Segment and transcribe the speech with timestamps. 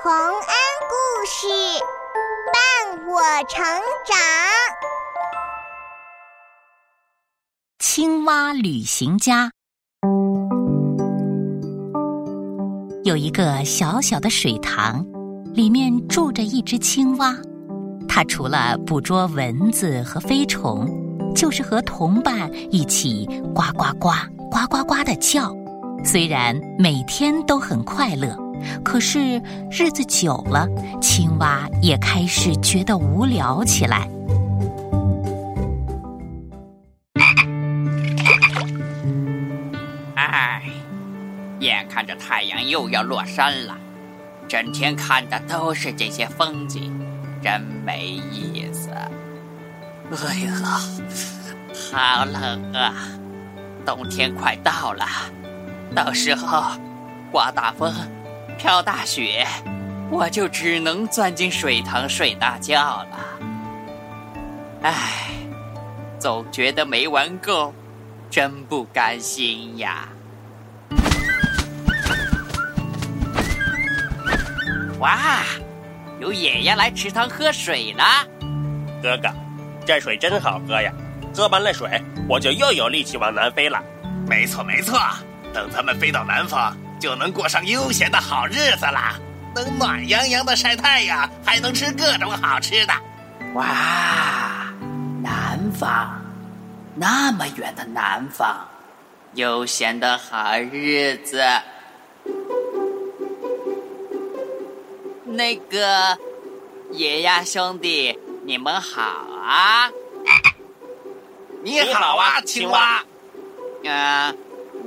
[0.00, 0.22] 洪恩
[0.88, 1.48] 故事
[2.52, 3.60] 伴我成
[4.06, 4.16] 长。
[7.80, 9.50] 青蛙旅行家
[13.02, 15.04] 有一个小小的水塘，
[15.52, 17.34] 里面住着一只青蛙。
[18.08, 20.88] 它除了捕捉蚊子和飞虫，
[21.34, 24.10] 就是和同伴一起呱呱呱、
[24.48, 25.52] 呱呱呱的叫。
[26.04, 28.47] 虽然每天都很快乐。
[28.84, 30.66] 可是日子久了，
[31.00, 34.08] 青蛙也开始觉得无聊起来。
[40.14, 40.62] 唉，
[41.60, 43.76] 眼看着太阳又要落山了，
[44.48, 46.92] 整天看的都是这些风景，
[47.42, 48.90] 真没意思。
[50.10, 50.54] 哎呀，
[51.92, 52.94] 好冷啊！
[53.84, 55.06] 冬天快到了，
[55.94, 56.62] 到时候
[57.30, 57.92] 刮大风。
[58.58, 59.46] 飘大雪，
[60.10, 63.18] 我就只能钻进水塘睡大觉了。
[64.82, 65.30] 唉，
[66.18, 67.72] 总觉得没玩够，
[68.28, 70.08] 真不甘心呀！
[74.98, 75.44] 哇，
[76.20, 78.04] 有野鸭来池塘喝水了。
[79.00, 79.28] 哥哥，
[79.86, 80.92] 这水真好喝呀！
[81.32, 81.88] 喝完了水，
[82.28, 83.80] 我就又有力气往南飞了。
[84.28, 84.98] 没错没错，
[85.54, 86.76] 等咱们飞到南方。
[86.98, 89.14] 就能过上悠闲的好日子啦，
[89.54, 92.92] 能暖洋洋的晒太阳，还能吃各种好吃的。
[93.54, 94.72] 哇，
[95.22, 96.20] 南方，
[96.94, 98.66] 那么远的南方，
[99.34, 101.42] 悠闲的好日子。
[105.24, 106.18] 那个
[106.90, 109.90] 野鸭兄弟，你们好啊！
[111.62, 113.02] 你好啊，青蛙。
[113.86, 114.34] 啊。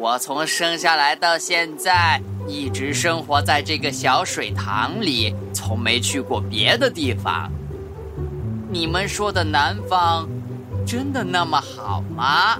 [0.01, 7.51] 我从生下来到现在，一直生活在这个小水塘里，从没去过别的地方。
[8.71, 10.27] 你们说的南方，
[10.87, 12.57] 真的那么好吗？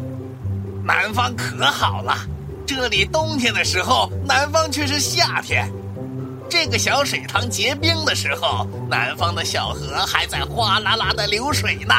[0.86, 2.16] 南方可好了，
[2.64, 5.68] 这里冬天的时候，南方却是夏天。
[6.48, 11.96] 这个小水塘结冰的时候，南方的小河还在哗啦啦的流水呢。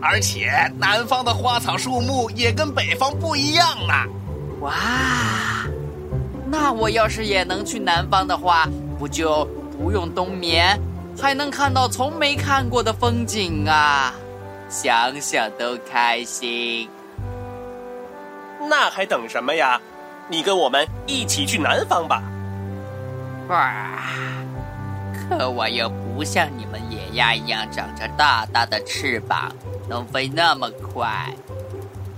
[0.00, 3.92] 而且，南方的花草树木也跟北方不一样呢。
[4.64, 4.72] 哇，
[6.46, 8.66] 那我要是也能去南方的话，
[8.98, 9.46] 不就
[9.78, 10.80] 不用冬眠，
[11.20, 14.14] 还能看到从没看过的风景啊！
[14.70, 16.88] 想想都开心。
[18.70, 19.78] 那还等什么呀？
[20.28, 22.22] 你跟我们一起去南方吧。
[23.50, 23.98] 哇，
[25.12, 29.52] 可我又不像你们野鸭一样长着大大的翅膀，
[29.90, 31.30] 能飞那么快。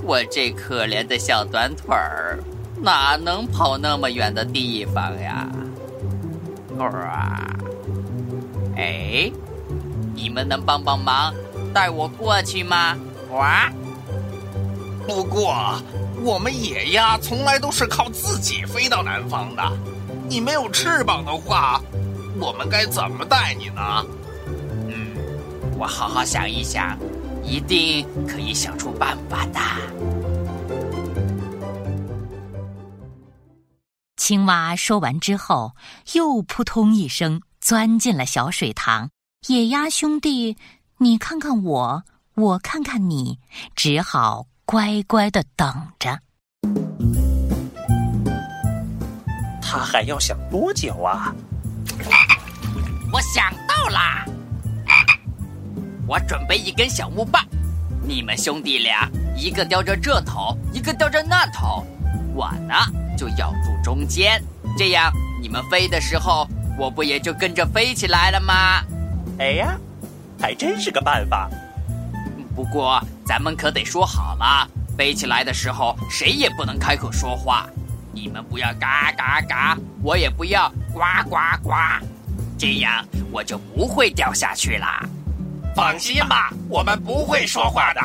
[0.06, 2.38] 我这可怜的小短腿儿，
[2.80, 5.48] 哪能跑那么远的地方呀？
[6.78, 7.56] 啊！
[8.76, 9.28] 哎，
[10.14, 11.34] 你们能帮帮忙，
[11.74, 12.96] 带我过去吗？
[13.32, 13.68] 哇！
[15.08, 15.74] 不过，
[16.22, 19.62] 我们野鸭从来都是靠自己飞到南方的。
[20.28, 21.82] 你没有翅膀的话，
[22.38, 24.06] 我们该怎么带你呢？
[24.86, 25.16] 嗯，
[25.76, 26.96] 我好好想一想。
[27.46, 29.60] 一定可以想出办法的。
[34.16, 35.76] 青蛙说完之后，
[36.14, 39.08] 又扑通一声钻进了小水塘。
[39.46, 40.56] 野鸭兄弟，
[40.98, 42.02] 你看看我，
[42.34, 43.38] 我看看你，
[43.76, 46.18] 只好乖乖的等着。
[49.62, 51.32] 他还要想多久啊？
[53.12, 54.26] 我想到啦！
[56.06, 57.44] 我准备一根小木棒，
[58.02, 61.84] 你们兄弟俩一个叼着这头，一个叼着那头，
[62.32, 62.74] 我呢
[63.18, 64.40] 就咬住中间，
[64.78, 65.12] 这样
[65.42, 66.46] 你们飞的时候，
[66.78, 68.84] 我不也就跟着飞起来了吗？
[69.38, 69.76] 哎呀，
[70.40, 71.50] 还真是个办法。
[72.54, 77.66] 不过咱们可得说好了，飞起来的时候谁也不能开口说话，
[78.12, 81.74] 你们不要嘎嘎嘎，我也不要呱呱呱，
[82.56, 85.04] 这样我就不会掉下去啦。
[85.76, 88.00] 放心吧，我们不会说话的。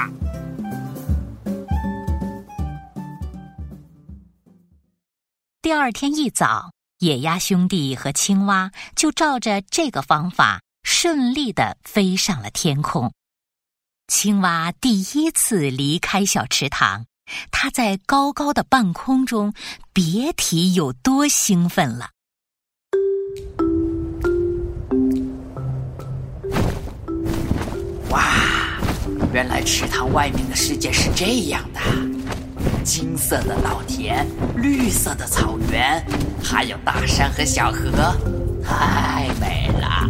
[5.61, 13.13] 第二天一早，野鸭兄弟和青蛙就照着这个方法顺利的飞上了天空。
[14.07, 17.05] 青蛙第一次离开小池塘，
[17.51, 19.53] 它在高高的半空中，
[19.93, 22.09] 别提有多兴奋了。
[29.41, 31.79] 原来池塘外面的世界是这样的
[32.83, 34.23] 金色的稻田
[34.55, 35.99] 绿色的草原
[36.43, 38.15] 还有大山和小河。
[38.63, 40.07] 太美了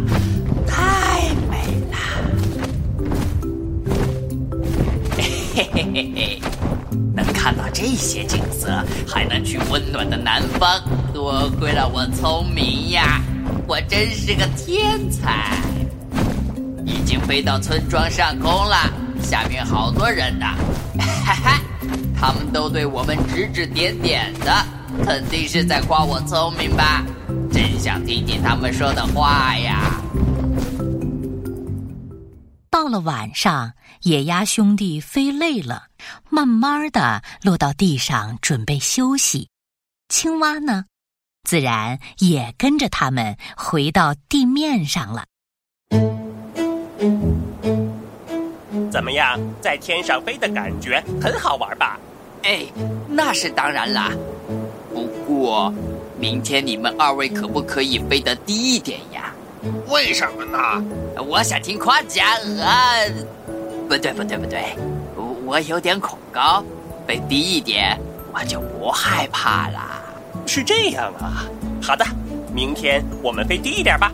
[0.66, 1.96] 太美了。
[5.16, 6.42] 嘿嘿嘿嘿
[7.14, 10.78] 能看到这些景色还能去温暖的南方
[11.14, 13.22] 多亏了我聪明呀
[13.66, 15.56] 我真是个天才。
[16.84, 18.92] 已经飞到村庄上空了
[19.22, 20.46] 下面好多人呢，
[20.98, 21.60] 哈哈，
[22.14, 24.52] 他们都对我们指指点点的，
[25.04, 27.02] 肯定是在夸我聪明吧？
[27.50, 30.00] 真想听听他们说的话呀！
[32.70, 33.72] 到了晚上，
[34.02, 35.84] 野鸭兄弟飞累了，
[36.28, 39.48] 慢慢的落到地上准备休息。
[40.08, 40.86] 青蛙呢，
[41.48, 45.24] 自然也跟着他们回到地面上了。
[48.92, 51.98] 怎么样，在天上飞的感觉很好玩吧？
[52.42, 52.66] 哎，
[53.08, 54.10] 那是当然啦。
[54.92, 55.72] 不过，
[56.18, 59.32] 明天你们二位可不可以飞得低一点呀？
[59.88, 60.58] 为什么呢？
[61.26, 62.22] 我想听夸奖
[62.60, 62.92] 啊！
[63.88, 64.62] 不对不对不对，
[65.46, 66.62] 我有点恐高，
[67.06, 67.98] 飞低一点
[68.34, 70.02] 我就不害怕了。
[70.46, 71.48] 是这样啊，
[71.82, 72.04] 好的，
[72.54, 74.12] 明天我们飞低一点吧。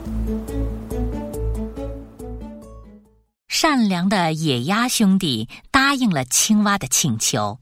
[3.48, 7.58] 善良的野鸭兄弟答应了青蛙的请求，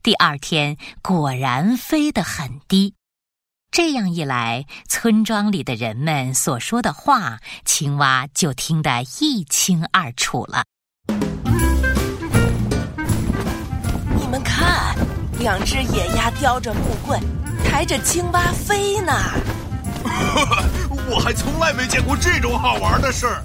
[0.00, 2.94] 第二天果然飞得很低。
[3.72, 10.62] 这样一来，村庄里的人们所说的话，青蛙就听得一清二楚了。
[14.16, 14.96] 你们看，
[15.40, 17.20] 两只野鸭叼着木棍，
[17.64, 19.12] 抬着青蛙飞呢。
[21.10, 23.42] 我还从来没见过这种好玩的事儿。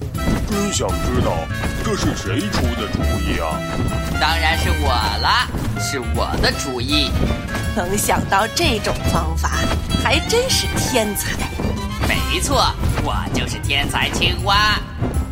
[0.47, 1.33] 真想知道
[1.89, 3.57] 这是谁出的主意啊？
[4.21, 5.49] 当然是我了，
[5.79, 7.09] 是我的主意。
[7.75, 9.53] 能想到这种方法，
[10.03, 11.31] 还真是天才。
[12.07, 12.71] 没错，
[13.01, 14.79] 我就是天才青蛙。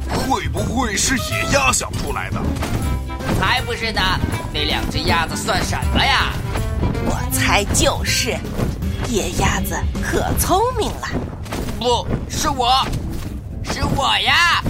[0.10, 2.42] 会不会是野鸭想出来的？
[3.40, 4.02] 才不是呢！
[4.52, 6.34] 那两只鸭子算什么呀？
[7.06, 8.36] 我猜就是，
[9.08, 11.08] 野鸭子可聪明了。
[11.78, 12.84] 不是我，
[13.64, 14.64] 是我呀！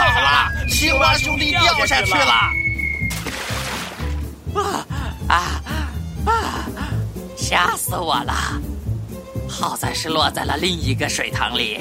[0.00, 0.50] 好了！
[0.68, 2.32] 青蛙兄弟掉下去了！
[4.54, 4.86] 啊
[5.28, 5.62] 啊
[6.26, 6.64] 啊！
[7.36, 8.60] 吓死我了！
[9.48, 11.80] 好在是落在了另一个水塘里，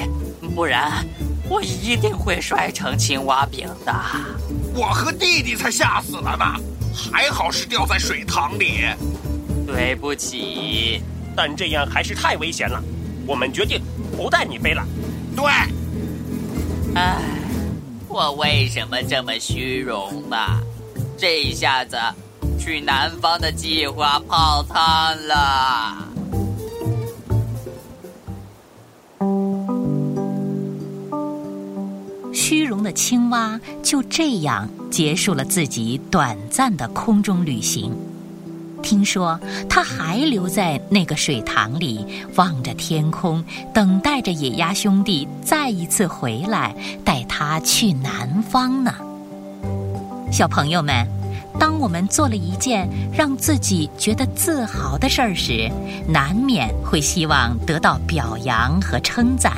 [0.55, 1.05] 不然
[1.47, 3.93] 我一定会摔成青蛙饼的。
[4.73, 6.45] 我和弟弟才吓死了呢，
[6.93, 8.85] 还好是掉在水塘里。
[9.67, 11.03] 对不起，
[11.35, 12.81] 但这样还是太危险了。
[13.27, 13.81] 我们决定
[14.17, 14.83] 不带你飞了。
[15.35, 15.45] 对。
[16.95, 17.17] 唉。
[18.11, 20.35] 我为什么这么虚荣呢？
[21.15, 21.95] 这一下子，
[22.59, 26.07] 去南方的计划泡汤了。
[32.33, 37.95] 虚荣的青蛙就这样结束了自己短暂的空中旅行。
[38.81, 39.39] 听说
[39.69, 42.05] 他还留在那个水塘里，
[42.35, 43.43] 望着天空，
[43.73, 48.93] 等待着野鸭兄弟再一次回来，带他去南方呢。
[50.31, 51.07] 小朋友们，
[51.59, 55.69] 当我们做了一件让自己觉得自豪的事儿时，
[56.07, 59.53] 难免会希望得到表扬和称赞，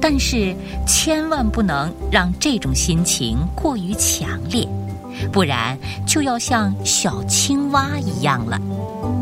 [0.00, 0.54] 但是
[0.86, 4.66] 千万不能让这种心情过于强烈。
[5.32, 9.19] 不然就要像小青蛙一样了。